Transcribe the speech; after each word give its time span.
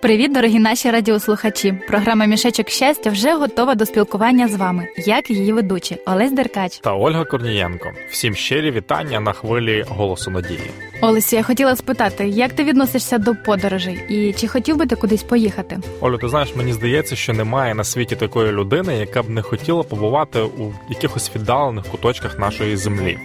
Привіт, 0.00 0.32
дорогі 0.32 0.58
наші 0.58 0.90
радіослухачі! 0.90 1.74
Програма 1.88 2.26
Мішечок 2.26 2.68
щастя 2.68 3.10
вже 3.10 3.34
готова 3.34 3.74
до 3.74 3.86
спілкування 3.86 4.48
з 4.48 4.54
вами, 4.54 4.88
як 4.96 5.30
її 5.30 5.52
ведучі 5.52 5.98
Олесь 6.06 6.32
Деркач 6.32 6.78
та 6.78 6.94
Ольга 6.94 7.24
Корнієнко. 7.24 7.90
Всім 8.10 8.34
щирі 8.34 8.70
вітання 8.70 9.20
на 9.20 9.32
хвилі 9.32 9.84
голосу 9.88 10.30
надії. 10.30 10.70
Олесю, 11.00 11.36
я 11.36 11.42
хотіла 11.42 11.76
спитати, 11.76 12.28
як 12.28 12.52
ти 12.52 12.64
відносишся 12.64 13.18
до 13.18 13.34
подорожей 13.34 14.00
і 14.08 14.32
чи 14.32 14.48
хотів 14.48 14.76
би 14.76 14.86
ти 14.86 14.96
кудись 14.96 15.22
поїхати? 15.22 15.78
Олю, 16.00 16.18
ти 16.18 16.28
знаєш, 16.28 16.56
мені 16.56 16.72
здається, 16.72 17.16
що 17.16 17.32
немає 17.32 17.74
на 17.74 17.84
світі 17.84 18.16
такої 18.16 18.52
людини, 18.52 18.96
яка 18.96 19.22
б 19.22 19.30
не 19.30 19.42
хотіла 19.42 19.82
побувати 19.82 20.40
у 20.40 20.72
якихось 20.90 21.30
віддалених 21.36 21.84
куточках 21.84 22.38
нашої 22.38 22.76
землі. 22.76 23.18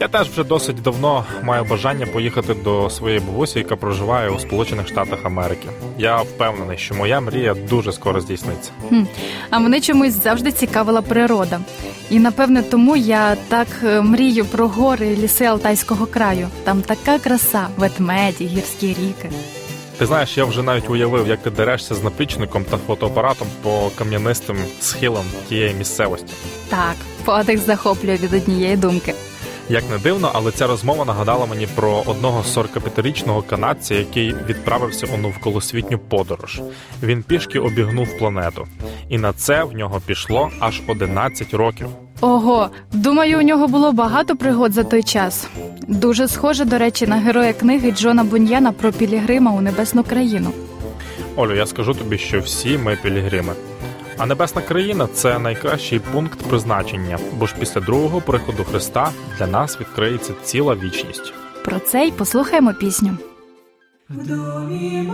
Я 0.00 0.08
теж 0.08 0.28
вже 0.28 0.44
досить 0.44 0.82
давно 0.82 1.24
маю 1.42 1.64
бажання 1.64 2.06
поїхати 2.06 2.54
до 2.54 2.90
своєї 2.90 3.20
бабусі, 3.20 3.58
яка 3.58 3.76
проживає 3.76 4.30
у 4.30 4.38
Сполучених 4.38 4.88
Штатах 4.88 5.18
Америки. 5.22 5.68
Я 5.98 6.16
впевнений, 6.16 6.78
що 6.78 6.94
моя 6.94 7.20
мрія 7.20 7.54
дуже 7.54 7.92
скоро 7.92 8.20
здійсниться. 8.20 8.70
Хм, 8.88 9.02
А 9.50 9.58
мене 9.58 9.80
чомусь 9.80 10.22
завжди 10.22 10.52
цікавила 10.52 11.02
природа. 11.02 11.60
І 12.10 12.18
напевне 12.18 12.62
тому 12.62 12.96
я 12.96 13.36
так 13.48 13.68
е, 13.84 14.00
мрію 14.00 14.44
про 14.44 14.68
гори 14.68 15.06
і 15.06 15.16
ліси 15.16 15.44
Алтайського 15.44 16.06
краю. 16.06 16.48
Там 16.64 16.82
така 16.82 17.18
краса, 17.18 17.68
ведмеді, 17.76 18.46
гірські 18.46 18.88
ріки. 18.88 19.30
Ти 19.98 20.06
знаєш, 20.06 20.36
я 20.38 20.44
вже 20.44 20.62
навіть 20.62 20.90
уявив, 20.90 21.28
як 21.28 21.42
ти 21.42 21.50
дерешся 21.50 21.94
з 21.94 22.02
наплічником 22.02 22.64
та 22.64 22.76
фотоапаратом 22.76 23.48
по 23.62 23.90
кам'янистим 23.98 24.56
схилам 24.80 25.24
тієї 25.48 25.74
місцевості. 25.74 26.32
Так, 26.68 26.96
подих 27.24 27.58
захоплює 27.58 28.16
від 28.16 28.34
однієї 28.34 28.76
думки. 28.76 29.14
Як 29.68 29.90
не 29.90 29.98
дивно, 29.98 30.30
але 30.34 30.50
ця 30.50 30.66
розмова 30.66 31.04
нагадала 31.04 31.46
мені 31.46 31.68
про 31.74 32.02
одного 32.06 32.42
45-річного 32.54 33.42
канадця, 33.42 33.94
який 33.94 34.34
відправився 34.48 35.06
у 35.14 35.16
навколосвітню 35.16 35.98
подорож. 35.98 36.60
Він 37.02 37.22
пішки 37.22 37.58
обігнув 37.58 38.18
планету, 38.18 38.66
і 39.08 39.18
на 39.18 39.32
це 39.32 39.64
в 39.64 39.72
нього 39.72 40.00
пішло 40.06 40.50
аж 40.60 40.82
11 40.86 41.54
років. 41.54 41.86
Ого, 42.20 42.70
думаю, 42.92 43.38
у 43.38 43.42
нього 43.42 43.68
було 43.68 43.92
багато 43.92 44.36
пригод 44.36 44.72
за 44.72 44.84
той 44.84 45.02
час. 45.02 45.48
Дуже 45.88 46.28
схоже, 46.28 46.64
до 46.64 46.78
речі, 46.78 47.06
на 47.06 47.16
героя 47.16 47.52
книги 47.52 47.92
Джона 47.92 48.24
Буньяна 48.24 48.72
про 48.72 48.92
Пілігрима 48.92 49.52
у 49.52 49.60
небесну 49.60 50.04
країну. 50.04 50.50
Олю, 51.36 51.54
я 51.54 51.66
скажу 51.66 51.94
тобі, 51.94 52.18
що 52.18 52.40
всі 52.40 52.78
ми 52.78 52.98
пілігрими. 53.02 53.52
А 54.18 54.26
небесна 54.26 54.62
країна 54.62 55.08
це 55.14 55.38
найкращий 55.38 55.98
пункт 55.98 56.38
призначення, 56.48 57.18
бо 57.38 57.46
ж 57.46 57.54
після 57.60 57.80
другого 57.80 58.20
приходу 58.20 58.64
Христа 58.64 59.12
для 59.38 59.46
нас 59.46 59.80
відкриється 59.80 60.32
ціла 60.44 60.74
вічність. 60.74 61.32
Про 61.64 61.78
це 61.78 62.06
й 62.06 62.12
послухаємо 62.12 62.74
пісню. 62.74 63.18
В 64.10 64.26
домі 64.26 65.12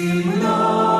Himla. 0.00 0.99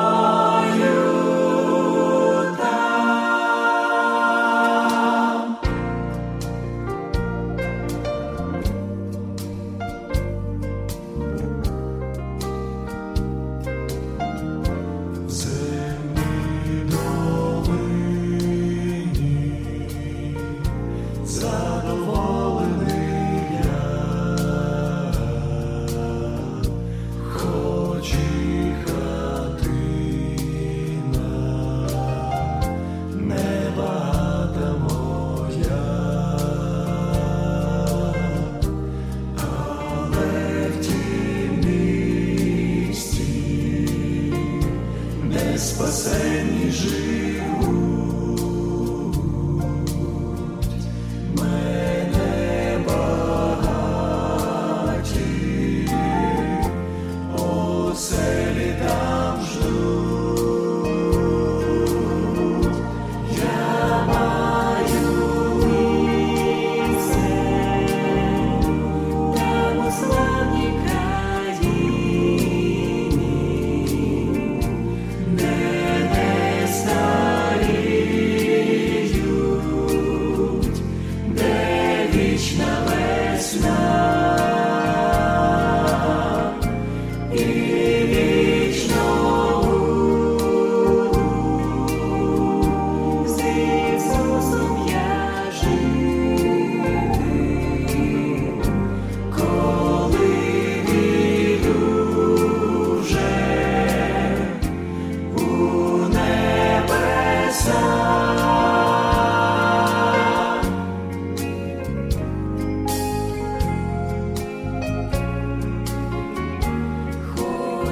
де 45.90 45.90
спасені 45.90 46.70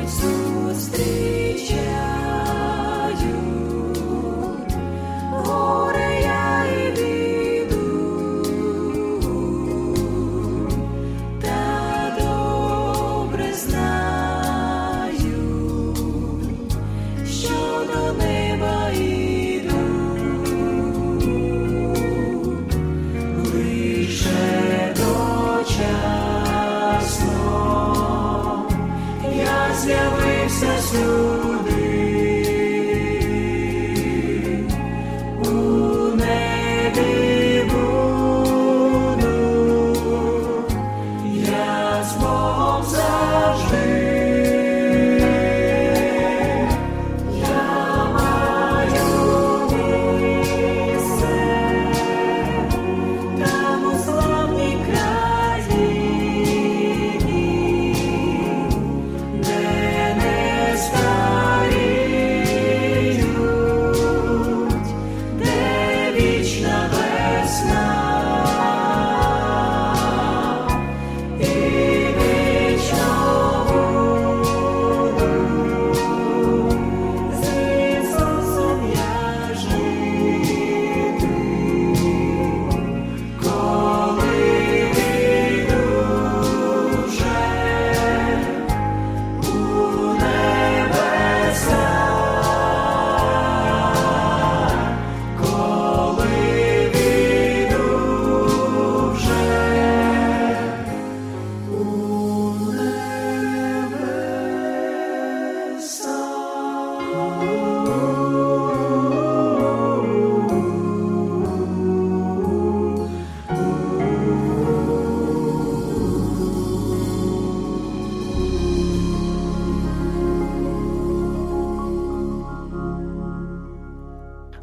Jesus. 0.10 0.39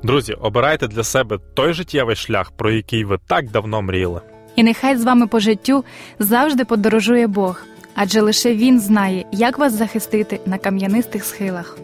Друзі, 0.07 0.33
обирайте 0.33 0.89
для 0.89 1.05
себе 1.05 1.39
той 1.55 1.73
життєвий 1.73 2.17
шлях, 2.17 2.51
про 2.51 2.71
який 2.71 3.05
ви 3.05 3.19
так 3.27 3.51
давно 3.51 3.83
мріяли. 3.83 4.21
І 4.57 4.63
нехай 4.63 4.97
з 4.97 5.05
вами 5.05 5.27
по 5.27 5.41
життю 5.41 5.85
завжди 6.19 6.65
подорожує 6.65 7.27
Бог, 7.27 7.63
адже 7.95 8.21
лише 8.21 8.55
Він 8.55 8.81
знає, 8.81 9.25
як 9.33 9.59
вас 9.59 9.73
захистити 9.73 10.41
на 10.47 10.59
кам'янистих 10.59 11.25
схилах. 11.25 11.79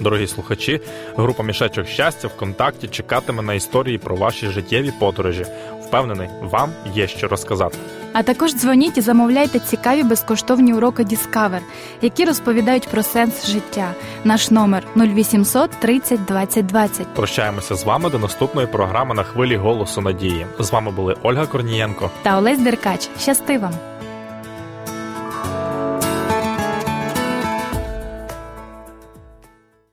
Дорогі 0.00 0.26
слухачі, 0.26 0.80
група 1.16 1.42
мішечок 1.42 1.86
щастя 1.86 2.28
ВКонтакті 2.28 2.88
чекатиме 2.88 3.42
на 3.42 3.54
історії 3.54 3.98
про 3.98 4.16
ваші 4.16 4.48
життєві 4.48 4.92
подорожі. 4.98 5.46
Впевнений, 5.82 6.28
вам 6.42 6.70
є 6.94 7.08
що 7.08 7.28
розказати. 7.28 7.78
А 8.14 8.22
також 8.22 8.54
дзвоніть 8.54 8.98
і 8.98 9.00
замовляйте 9.00 9.58
цікаві 9.58 10.02
безкоштовні 10.02 10.74
уроки 10.74 11.02
Discover, 11.02 11.60
які 12.02 12.24
розповідають 12.24 12.88
про 12.88 13.02
сенс 13.02 13.46
життя. 13.46 13.94
Наш 14.24 14.50
номер 14.50 14.86
0800 14.96 15.70
30 15.70 16.24
20 16.24 16.66
20. 16.66 17.06
Прощаємося 17.14 17.74
з 17.74 17.84
вами 17.84 18.10
до 18.10 18.18
наступної 18.18 18.66
програми 18.66 19.14
на 19.14 19.22
хвилі 19.22 19.56
голосу 19.56 20.00
надії. 20.00 20.46
З 20.58 20.72
вами 20.72 20.90
були 20.90 21.16
Ольга 21.22 21.46
Корнієнко. 21.46 22.10
Та 22.22 22.38
Олесь 22.38 22.58
Деркач. 22.58 23.08
Щасти 23.18 23.58
вам! 23.58 23.93